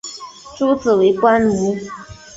[0.57, 1.77] 诸子为官奴。